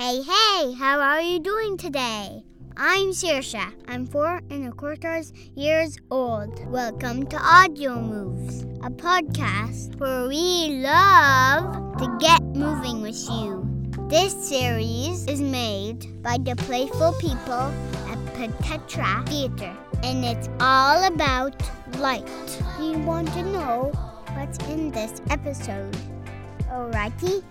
[0.00, 2.44] Hey, hey, how are you doing today?
[2.76, 3.74] I'm Saoirse.
[3.88, 5.20] I'm four and a quarter
[5.56, 6.64] years old.
[6.70, 13.66] Welcome to Audio Moves, a podcast where we love to get moving with you.
[14.08, 17.74] This series is made by the playful people
[18.06, 21.60] at Peut-Être Theatre, and it's all about
[21.98, 22.30] light.
[22.78, 23.90] You want to know
[24.34, 25.98] what's in this episode?
[26.70, 27.42] Alrighty?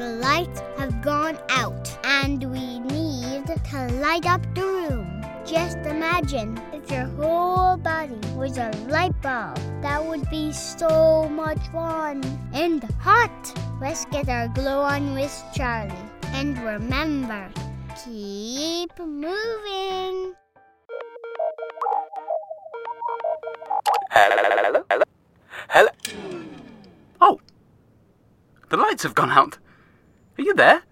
[0.00, 5.22] The lights have gone out, and we need to light up the room.
[5.44, 9.58] Just imagine if your whole body was a light bulb.
[9.82, 12.24] That would be so much fun
[12.54, 13.52] and hot.
[13.78, 15.92] Let's get our glow on with Charlie.
[16.32, 17.50] And remember,
[18.02, 20.32] keep moving.
[24.08, 24.82] Hello?
[24.88, 25.04] Hello?
[25.68, 25.88] Hello?
[27.20, 27.38] Oh!
[28.70, 29.58] The lights have gone out.
[30.50, 30.82] You there?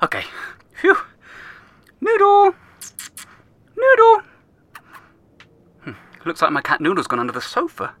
[0.00, 0.22] Okay.
[0.80, 0.96] Phew.
[2.00, 2.54] Noodle!
[3.76, 4.22] Noodle!
[5.80, 5.92] Hmm.
[6.24, 7.96] Looks like my cat Noodle's gone under the sofa.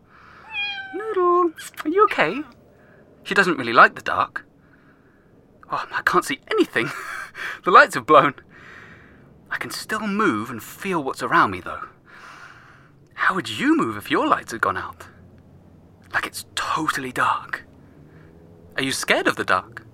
[0.94, 1.50] Noodle,
[1.84, 2.40] are you okay?
[3.24, 4.46] She doesn't really like the dark.
[5.72, 6.88] Oh, I can't see anything.
[7.64, 8.34] the lights have blown.
[9.50, 11.88] I can still move and feel what's around me, though.
[13.14, 15.04] How would you move if your lights had gone out?
[16.14, 17.64] Like it's totally dark.
[18.76, 19.84] Are you scared of the dark?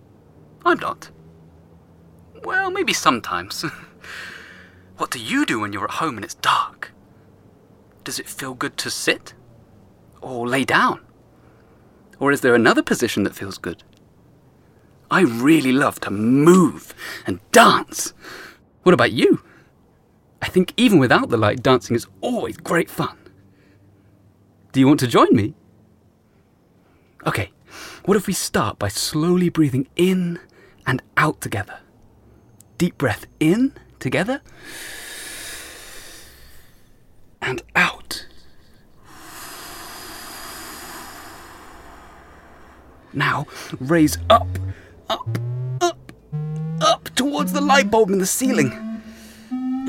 [0.69, 1.11] I'm not.
[2.45, 3.65] Well, maybe sometimes.
[4.99, 6.93] what do you do when you're at home and it's dark?
[8.05, 9.33] Does it feel good to sit?
[10.21, 11.01] Or lay down?
[12.21, 13.83] Or is there another position that feels good?
[15.11, 16.95] I really love to move
[17.27, 18.13] and dance.
[18.83, 19.43] What about you?
[20.43, 23.17] I think even without the light, dancing is always great fun.
[24.73, 25.55] Do you want to join me?
[27.27, 27.53] Okay,
[28.05, 30.39] what if we start by slowly breathing in
[30.89, 31.79] and out together?
[32.79, 34.41] Deep breath in together
[37.43, 38.27] and out.
[43.13, 43.47] Now
[43.79, 44.49] raise up,
[45.11, 45.39] up,
[45.81, 46.13] up,
[46.81, 48.71] up towards the light bulb in the ceiling.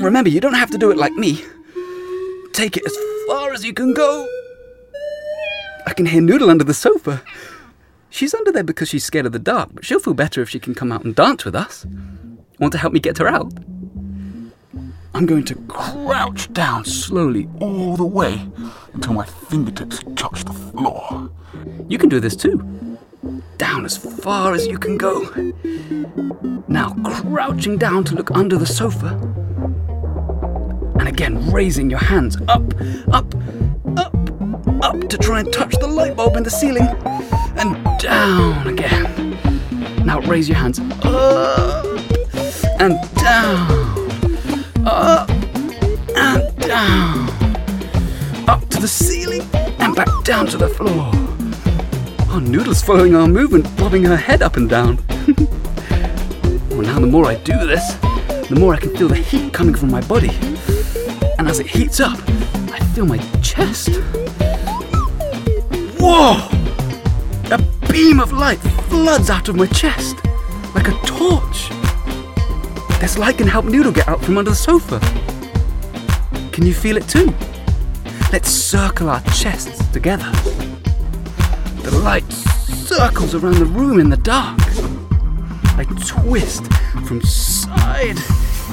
[0.00, 1.42] Remember, you don't have to do it like me.
[2.52, 4.26] Take it as far as you can go.
[5.86, 7.22] I can hear Noodle under the sofa.
[8.10, 10.58] She's under there because she's scared of the dark, but she'll feel better if she
[10.58, 11.86] can come out and dance with us.
[12.58, 13.52] Want to help me get her out?
[15.14, 18.46] I'm going to crouch down slowly all the way
[18.92, 21.30] until my fingertips touch the floor.
[21.88, 22.58] You can do this too.
[23.58, 25.22] Down as far as you can go.
[26.68, 29.08] Now crouching down to look under the sofa.
[30.98, 32.62] And again, raising your hands up,
[33.12, 33.34] up,
[33.96, 34.14] up,
[34.82, 36.88] up to try and touch the light bulb in the ceiling.
[37.62, 39.38] And down again.
[40.02, 41.84] Now raise your hands up
[42.80, 44.10] and down.
[44.86, 45.28] Up
[46.16, 47.28] and down.
[48.48, 49.42] Up to the ceiling
[49.78, 51.10] and back down to the floor.
[52.32, 54.96] Oh, Noodle's following our movement, bobbing her head up and down.
[56.70, 57.92] well, now the more I do this,
[58.48, 60.30] the more I can feel the heat coming from my body.
[61.38, 62.18] And as it heats up,
[62.72, 63.90] I feel my chest.
[66.00, 66.59] Whoa!
[67.92, 68.58] Beam of light
[68.88, 70.16] floods out of my chest
[70.74, 71.68] like a torch.
[73.00, 75.00] This light can help Noodle get out from under the sofa.
[76.52, 77.34] Can you feel it too?
[78.32, 80.30] Let's circle our chests together.
[81.82, 84.60] The light circles around the room in the dark.
[85.76, 86.72] I twist
[87.06, 88.16] from side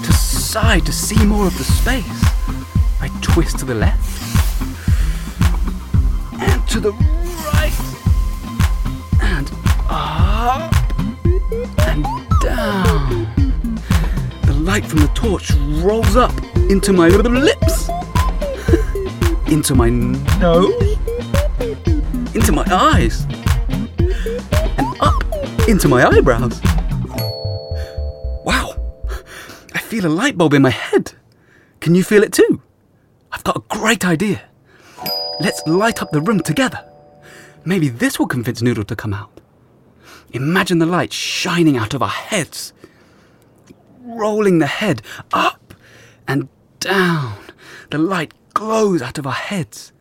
[0.03, 2.05] to side to see more of the space.
[3.01, 4.05] I twist to the left
[6.39, 7.16] and to the
[10.47, 10.73] up
[11.89, 12.05] and
[12.41, 13.27] down.
[14.45, 15.51] The light from the torch
[15.83, 16.33] rolls up
[16.69, 17.89] into my little lips,
[19.51, 20.97] into my nose,
[22.33, 23.25] into my eyes,
[24.77, 25.21] and up
[25.67, 26.61] into my eyebrows.
[28.45, 28.73] Wow,
[29.75, 31.11] I feel a light bulb in my head.
[31.81, 32.61] Can you feel it too?
[33.33, 34.43] I've got a great idea.
[35.41, 36.85] Let's light up the room together.
[37.65, 39.36] Maybe this will convince Noodle to come out.
[40.33, 42.73] Imagine the light shining out of our heads,
[44.01, 45.01] rolling the head
[45.33, 45.73] up
[46.27, 47.37] and down.
[47.91, 49.93] The light glows out of our heads.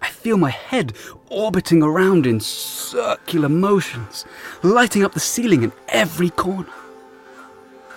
[0.00, 0.92] I feel my head
[1.30, 4.24] orbiting around in circular motions,
[4.62, 6.72] lighting up the ceiling in every corner.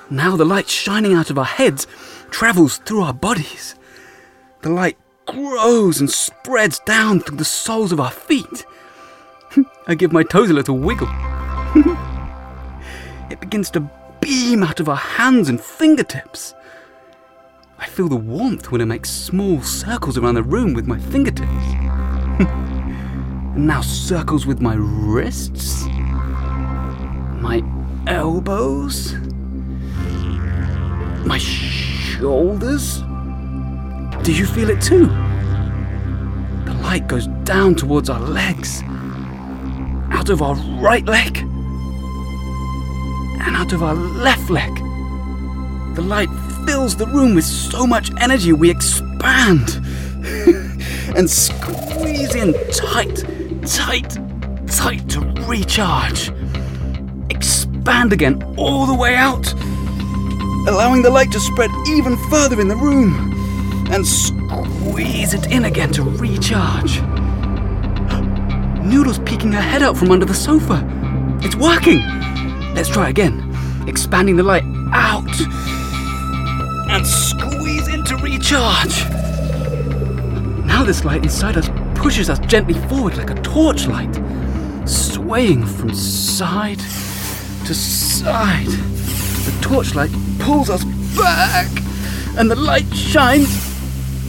[0.09, 1.85] Now the light shining out of our heads
[2.31, 3.75] travels through our bodies.
[4.61, 8.65] The light grows and spreads down through the soles of our feet.
[9.89, 11.07] I give my toes a little wiggle.
[13.29, 13.89] it begins to
[14.19, 16.53] beam out of our hands and fingertips.
[17.79, 21.47] I feel the warmth when I make small circles around the room with my fingertips.
[22.39, 25.85] and now circles with my wrists,
[27.39, 27.63] my
[28.07, 29.13] elbows,
[31.25, 33.01] my shoulders.
[34.23, 35.05] Do you feel it too?
[36.65, 38.81] The light goes down towards our legs,
[40.27, 41.55] out of our right leg, and
[43.55, 44.75] out of our left leg.
[45.95, 46.27] The light
[46.65, 49.75] fills the room with so much energy we expand
[51.15, 53.23] and squeeze in tight,
[53.65, 54.17] tight,
[54.67, 56.29] tight to recharge.
[57.29, 59.53] Expand again all the way out,
[60.67, 63.33] allowing the light to spread even further in the room
[63.91, 66.99] and squeeze it in again to recharge.
[68.87, 70.81] Noodle's peeking her head out from under the sofa.
[71.41, 71.99] It's working!
[72.73, 73.43] Let's try again.
[73.85, 74.63] Expanding the light
[74.93, 75.29] out
[76.89, 79.03] and squeeze in to recharge.
[80.65, 84.15] Now this light inside us pushes us gently forward like a torchlight,
[84.87, 86.79] swaying from side
[87.65, 88.67] to side.
[88.67, 90.85] The torchlight pulls us
[91.17, 91.67] back,
[92.37, 93.49] and the light shines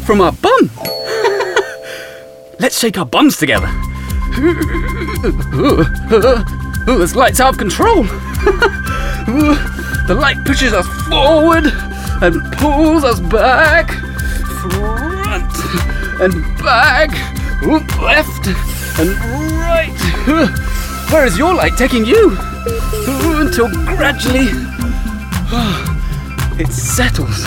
[0.04, 0.70] from our bum.
[2.58, 3.70] Let's shake our bums together.
[5.54, 8.02] Ooh, this light's out of control.
[10.06, 11.64] the light pushes us forward
[12.22, 13.90] and pulls us back,
[14.62, 15.52] front
[16.20, 17.10] and back,
[18.00, 18.46] left
[18.98, 19.10] and
[19.58, 19.94] right.
[21.10, 22.36] Where is your light taking you?
[23.40, 24.48] Until gradually
[26.60, 27.46] it settles.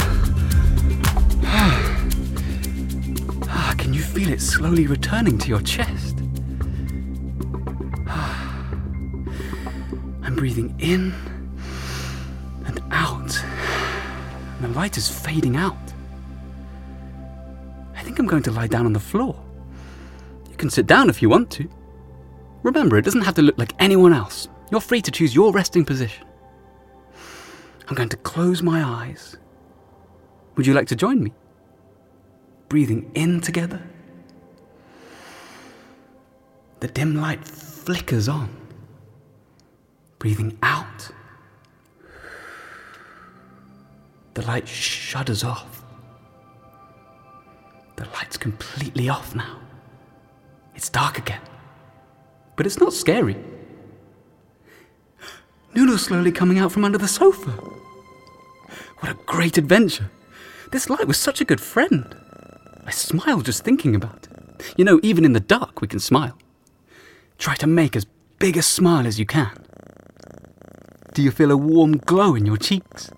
[3.91, 6.20] Can you feel it slowly returning to your chest?
[10.41, 11.13] Breathing in
[12.65, 13.43] and out.
[13.43, 15.77] And the light is fading out.
[17.95, 19.39] I think I'm going to lie down on the floor.
[20.49, 21.69] You can sit down if you want to.
[22.63, 24.47] Remember, it doesn't have to look like anyone else.
[24.71, 26.25] You're free to choose your resting position.
[27.88, 29.38] I'm going to close my eyes.
[30.55, 31.33] Would you like to join me?
[32.67, 33.83] Breathing in together.
[36.79, 38.60] The dim light flickers on.
[40.21, 41.09] Breathing out.
[44.35, 45.83] The light shudders off.
[47.95, 49.59] The light's completely off now.
[50.75, 51.41] It's dark again.
[52.56, 53.35] But it's not scary.
[55.73, 57.50] Noodle's slowly coming out from under the sofa.
[59.00, 60.12] What a great adventure.
[60.71, 62.15] This light was such a good friend.
[62.85, 64.75] I smile just thinking about it.
[64.77, 66.38] You know, even in the dark, we can smile.
[67.39, 68.06] Try to make as
[68.38, 69.65] big a smile as you can.
[71.13, 73.11] Do you feel a warm glow in your cheeks?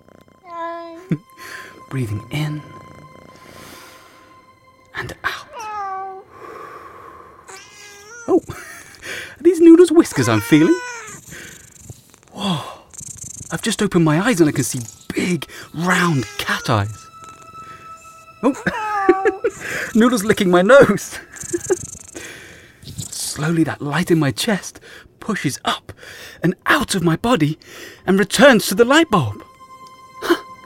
[1.90, 2.60] Breathing in
[4.96, 5.46] and out.
[8.26, 10.74] Oh, are these noodles whiskers I'm feeling?
[12.32, 12.62] Whoa,
[13.52, 14.80] I've just opened my eyes and I can see
[15.14, 17.06] big, round cat eyes.
[18.42, 21.18] Oh, noodles licking my nose.
[22.82, 24.80] Slowly, that light in my chest
[25.20, 25.83] pushes up
[26.44, 27.58] and out of my body
[28.06, 29.42] and returns to the light bulb.